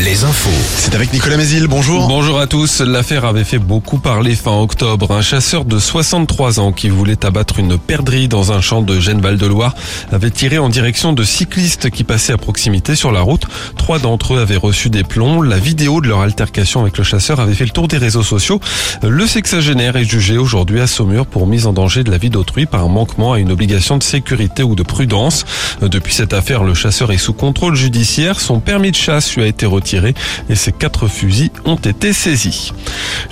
Les 0.00 0.24
infos. 0.24 0.50
C'est 0.76 0.94
avec 0.94 1.12
Nicolas 1.12 1.36
Mézil, 1.36 1.68
bonjour. 1.68 2.08
Bonjour 2.08 2.40
à 2.40 2.46
tous. 2.48 2.80
L'affaire 2.80 3.24
avait 3.24 3.44
fait 3.44 3.58
beaucoup 3.58 3.98
parler 3.98 4.34
fin 4.34 4.58
octobre. 4.60 5.12
Un 5.12 5.22
chasseur 5.22 5.64
de 5.64 5.78
63 5.78 6.58
ans 6.58 6.72
qui 6.72 6.88
voulait 6.88 7.24
abattre 7.24 7.60
une 7.60 7.78
perdrix 7.78 8.26
dans 8.26 8.52
un 8.52 8.60
champ 8.60 8.82
de 8.82 8.98
Gênes-Val-de-Loire 8.98 9.74
avait 10.10 10.32
tiré 10.32 10.58
en 10.58 10.68
direction 10.68 11.12
de 11.12 11.22
cyclistes 11.22 11.90
qui 11.90 12.02
passaient 12.02 12.32
à 12.32 12.36
proximité 12.36 12.96
sur 12.96 13.12
la 13.12 13.20
route. 13.20 13.44
Trois 13.78 14.00
d'entre 14.00 14.34
eux 14.34 14.40
avaient 14.40 14.56
reçu 14.56 14.90
des 14.90 15.04
plombs. 15.04 15.42
La 15.42 15.58
vidéo 15.58 16.00
de 16.00 16.08
leur 16.08 16.20
altercation 16.20 16.82
avec 16.82 16.98
le 16.98 17.04
chasseur 17.04 17.38
avait 17.38 17.54
fait 17.54 17.64
le 17.64 17.70
tour 17.70 17.86
des 17.86 17.98
réseaux 17.98 18.24
sociaux. 18.24 18.60
Le 19.02 19.26
sexagénaire 19.28 19.96
est 19.96 20.04
jugé 20.04 20.36
aujourd'hui 20.36 20.80
à 20.80 20.88
Saumur 20.88 21.24
pour 21.24 21.46
mise 21.46 21.66
en 21.66 21.72
danger 21.72 22.02
de 22.02 22.10
la 22.10 22.18
vie 22.18 22.30
d'autrui 22.30 22.66
par 22.66 22.84
un 22.84 22.88
manquement 22.88 23.34
à 23.34 23.38
une 23.38 23.52
obligation 23.52 23.96
de 23.96 24.02
sécurité 24.02 24.64
ou 24.64 24.74
de 24.74 24.82
prudence. 24.82 25.46
Depuis 25.80 26.12
cette 26.12 26.34
affaire, 26.34 26.64
le 26.64 26.74
chasseur 26.74 27.12
est 27.12 27.18
sous 27.18 27.32
contrôle 27.32 27.76
judiciaire. 27.76 28.40
Son 28.40 28.58
permis 28.58 28.90
de 28.90 28.96
chasse 28.96 29.34
lui 29.36 29.44
a 29.44 29.46
été 29.46 29.53
retiré 29.62 30.14
et 30.48 30.54
ses 30.54 30.72
quatre 30.72 31.08
fusils 31.08 31.50
ont 31.64 31.76
été 31.76 32.12
saisis. 32.12 32.72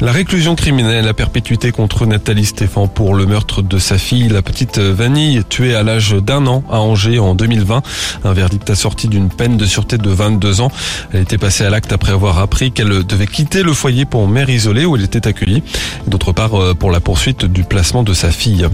La 0.00 0.12
réclusion 0.12 0.54
criminelle 0.54 1.08
à 1.08 1.14
perpétuité 1.14 1.72
contre 1.72 2.06
Nathalie 2.06 2.46
Stéphan 2.46 2.88
pour 2.88 3.14
le 3.14 3.26
meurtre 3.26 3.62
de 3.62 3.78
sa 3.78 3.98
fille, 3.98 4.28
la 4.28 4.42
petite 4.42 4.78
Vanille, 4.78 5.42
tuée 5.48 5.74
à 5.74 5.82
l'âge 5.82 6.12
d'un 6.14 6.46
an 6.46 6.62
à 6.70 6.78
Angers 6.80 7.18
en 7.18 7.34
2020. 7.34 7.82
Un 8.24 8.32
verdict 8.32 8.70
assorti 8.70 9.08
d'une 9.08 9.28
peine 9.28 9.56
de 9.56 9.66
sûreté 9.66 9.98
de 9.98 10.10
22 10.10 10.60
ans. 10.60 10.70
Elle 11.12 11.22
était 11.22 11.38
passée 11.38 11.64
à 11.64 11.70
l'acte 11.70 11.92
après 11.92 12.12
avoir 12.12 12.38
appris 12.38 12.72
qu'elle 12.72 13.04
devait 13.04 13.26
quitter 13.26 13.62
le 13.62 13.74
foyer 13.74 14.04
pour 14.04 14.28
mère 14.28 14.50
isolée 14.50 14.84
où 14.84 14.96
elle 14.96 15.04
était 15.04 15.26
accueillie. 15.26 15.62
D'autre 16.06 16.32
part, 16.32 16.60
euh, 16.60 16.74
pour 16.74 16.90
la 16.90 17.00
poursuite 17.00 17.44
du 17.44 17.64
placement 17.64 18.02
de 18.02 18.14
sa 18.14 18.30
fille. 18.30 18.66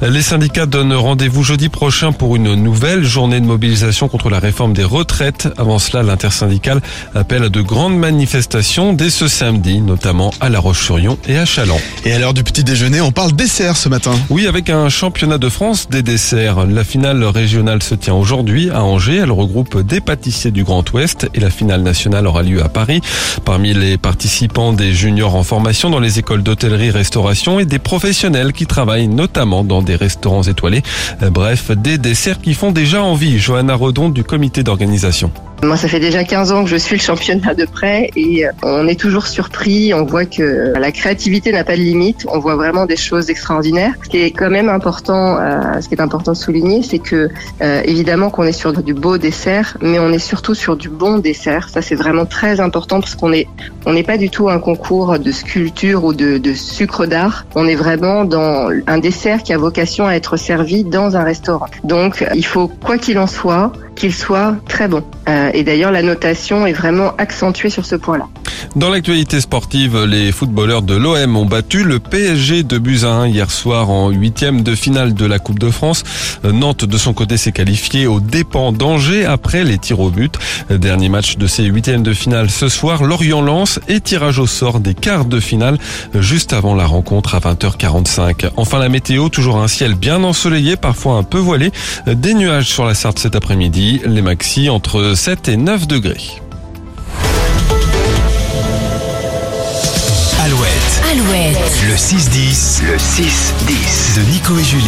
Les 0.00 0.22
syndicats 0.22 0.66
donnent 0.66 0.94
rendez-vous 0.94 1.42
jeudi 1.42 1.68
prochain 1.68 2.12
pour 2.12 2.36
une 2.36 2.54
nouvelle 2.54 3.04
journée 3.04 3.40
de 3.40 3.46
mobilisation 3.46 4.08
contre 4.08 4.30
la 4.30 4.38
réforme 4.38 4.72
des 4.72 4.84
retraites. 4.84 5.48
Avant 5.56 5.78
cela, 5.78 6.02
l'intersyndicale 6.02 6.80
appelle 7.14 7.44
à 7.44 7.48
de 7.48 7.60
grandes 7.60 7.96
manifestations 7.96 8.92
dès 8.92 9.10
ce 9.10 9.28
samedi, 9.28 9.80
notamment 9.80 10.32
à 10.40 10.48
La 10.48 10.58
Roche-sur-Yon 10.58 11.18
et 11.28 11.38
à 11.38 11.44
Chaland. 11.44 11.80
Et 12.04 12.12
à 12.12 12.18
l'heure 12.18 12.34
du 12.34 12.44
petit 12.44 12.64
déjeuner, 12.64 13.00
on 13.00 13.12
parle 13.12 13.32
dessert 13.32 13.76
ce 13.76 13.88
matin. 13.88 14.12
Oui, 14.30 14.46
avec 14.46 14.70
un 14.70 14.88
championnat 14.88 15.38
de 15.38 15.48
France 15.48 15.88
des 15.88 16.02
desserts. 16.02 16.66
La 16.66 16.84
finale 16.84 17.22
régionale 17.24 17.82
se 17.82 17.94
tient 17.94 18.14
aujourd'hui 18.14 18.70
à 18.70 18.82
Angers. 18.82 19.16
Elle 19.16 19.30
regroupe 19.30 19.80
des 19.80 20.00
pâtissiers 20.00 20.50
du 20.50 20.64
Grand 20.64 20.90
Ouest 20.92 21.28
et 21.34 21.40
la 21.40 21.50
finale 21.50 21.82
nationale 21.82 22.26
aura 22.26 22.42
lieu 22.42 22.62
à 22.62 22.68
Paris. 22.68 23.00
Parmi 23.44 23.74
les 23.74 23.98
participants, 23.98 24.72
des 24.72 24.92
juniors 24.92 25.34
en 25.34 25.42
formation 25.42 25.90
dans 25.90 26.00
les 26.00 26.18
écoles 26.18 26.42
d'hôtellerie, 26.42 26.90
restauration 26.90 27.58
et 27.58 27.64
des 27.64 27.78
professionnels 27.78 28.52
qui 28.52 28.66
travaillent 28.66 29.08
notamment 29.08 29.64
dans 29.64 29.82
des 29.82 29.96
restaurants 29.96 30.42
étoilés. 30.42 30.82
Bref, 31.20 31.70
des 31.70 31.98
desserts 31.98 32.40
qui 32.40 32.54
font 32.54 32.72
déjà 32.72 33.02
envie. 33.02 33.38
Johanna 33.38 33.74
Redon 33.74 34.08
du 34.08 34.24
comité 34.24 34.62
d'organisation. 34.62 35.30
Moi, 35.64 35.76
ça 35.76 35.86
fait 35.86 36.00
déjà 36.00 36.24
15 36.24 36.50
ans 36.50 36.64
que 36.64 36.70
je 36.70 36.76
suis 36.76 36.96
le 36.96 37.00
championnat 37.00 37.54
de 37.54 37.66
près 37.66 38.10
et 38.16 38.44
euh, 38.44 38.50
on 38.64 38.88
est 38.88 38.98
toujours 38.98 39.28
surpris. 39.28 39.94
On 39.94 40.04
voit 40.04 40.24
que 40.24 40.72
la 40.76 40.90
créativité 40.90 41.52
n'a 41.52 41.62
pas 41.62 41.76
de 41.76 41.82
limite. 41.82 42.26
On 42.28 42.40
voit 42.40 42.56
vraiment 42.56 42.84
des 42.84 42.96
choses 42.96 43.30
extraordinaires. 43.30 43.94
Ce 44.02 44.08
qui 44.08 44.18
est 44.18 44.32
quand 44.32 44.50
même 44.50 44.68
important, 44.68 45.38
euh, 45.38 45.80
ce 45.80 45.88
qui 45.88 45.94
est 45.94 46.00
important 46.00 46.32
de 46.32 46.36
souligner, 46.36 46.82
c'est 46.82 46.98
que 46.98 47.30
euh, 47.60 47.80
évidemment 47.84 48.28
qu'on 48.28 48.42
est 48.42 48.50
sur 48.50 48.72
du 48.72 48.92
beau 48.92 49.18
dessert, 49.18 49.76
mais 49.80 50.00
on 50.00 50.08
est 50.08 50.18
surtout 50.18 50.54
sur 50.54 50.76
du 50.76 50.88
bon 50.88 51.18
dessert. 51.18 51.68
Ça, 51.68 51.80
c'est 51.80 51.94
vraiment 51.94 52.26
très 52.26 52.58
important 52.58 52.98
parce 52.98 53.14
qu'on 53.14 53.32
est, 53.32 53.46
on 53.86 53.92
n'est 53.92 54.02
pas 54.02 54.18
du 54.18 54.30
tout 54.30 54.48
un 54.48 54.58
concours 54.58 55.16
de 55.20 55.30
sculpture 55.30 56.02
ou 56.02 56.12
de, 56.12 56.38
de 56.38 56.54
sucre 56.54 57.06
d'art. 57.06 57.46
On 57.54 57.68
est 57.68 57.76
vraiment 57.76 58.24
dans 58.24 58.68
un 58.88 58.98
dessert 58.98 59.44
qui 59.44 59.52
a 59.52 59.58
vocation 59.58 60.08
à 60.08 60.14
être 60.14 60.36
servi 60.36 60.82
dans 60.82 61.16
un 61.16 61.22
restaurant. 61.22 61.68
Donc, 61.84 62.26
il 62.34 62.44
faut 62.44 62.66
quoi 62.66 62.98
qu'il 62.98 63.20
en 63.20 63.28
soit 63.28 63.70
qu'il 63.94 64.12
soit 64.12 64.56
très 64.68 64.88
bon. 64.88 65.02
Euh, 65.28 65.50
et 65.54 65.62
d'ailleurs, 65.64 65.92
la 65.92 66.02
notation 66.02 66.66
est 66.66 66.72
vraiment 66.72 67.14
accentuée 67.18 67.70
sur 67.70 67.84
ce 67.84 67.96
point-là. 67.96 68.28
Dans 68.76 68.90
l'actualité 68.90 69.40
sportive, 69.40 70.04
les 70.04 70.32
footballeurs 70.32 70.82
de 70.82 70.94
l'OM 70.94 71.36
ont 71.36 71.44
battu 71.44 71.84
le 71.84 71.98
PSG 71.98 72.62
de 72.62 72.78
Buzyn 72.78 73.26
hier 73.26 73.50
soir 73.50 73.90
en 73.90 74.08
huitième 74.10 74.62
de 74.62 74.74
finale 74.74 75.14
de 75.14 75.26
la 75.26 75.38
Coupe 75.38 75.58
de 75.58 75.70
France. 75.70 76.04
Nantes, 76.44 76.84
de 76.84 76.96
son 76.96 77.12
côté, 77.12 77.36
s'est 77.36 77.52
qualifié 77.52 78.06
au 78.06 78.20
dépens 78.20 78.72
d'Angers 78.72 79.26
après 79.26 79.64
les 79.64 79.78
tirs 79.78 80.00
au 80.00 80.10
but. 80.10 80.38
Dernier 80.70 81.08
match 81.08 81.36
de 81.36 81.46
ces 81.46 81.64
huitièmes 81.64 82.02
de 82.02 82.14
finale 82.14 82.50
ce 82.50 82.68
soir, 82.68 83.02
Lorient 83.04 83.42
lance 83.42 83.78
et 83.88 84.00
tirage 84.00 84.38
au 84.38 84.46
sort 84.46 84.80
des 84.80 84.94
quarts 84.94 85.24
de 85.24 85.40
finale 85.40 85.78
juste 86.14 86.52
avant 86.52 86.74
la 86.74 86.86
rencontre 86.86 87.34
à 87.34 87.40
20h45. 87.40 88.50
Enfin, 88.56 88.78
la 88.78 88.88
météo, 88.88 89.28
toujours 89.28 89.58
un 89.58 89.68
ciel 89.68 89.94
bien 89.94 90.22
ensoleillé, 90.24 90.76
parfois 90.76 91.16
un 91.16 91.22
peu 91.24 91.38
voilé. 91.38 91.70
Des 92.06 92.34
nuages 92.34 92.68
sur 92.68 92.86
la 92.86 92.94
Sarthe 92.94 93.18
cet 93.18 93.36
après-midi. 93.36 93.81
Les 93.82 94.22
maxi 94.22 94.70
entre 94.70 95.14
7 95.16 95.48
et 95.48 95.56
9 95.56 95.88
degrés. 95.88 96.40
Alouette, 100.40 101.02
Alouette, 101.10 101.58
le 101.88 101.94
6-10, 101.94 102.84
le 102.84 102.96
6-10 102.96 104.16
de 104.16 104.30
Nico 104.30 104.56
et 104.56 104.62
Julie. 104.62 104.84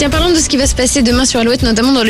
Tiens, 0.00 0.08
parlons 0.08 0.30
de 0.30 0.36
ce 0.36 0.48
qui 0.48 0.56
va 0.56 0.66
se 0.66 0.74
passer 0.74 1.02
demain 1.02 1.26
sur 1.26 1.40
Alouette, 1.40 1.62
notamment 1.62 1.92
dans 1.92 2.02
le 2.02 2.08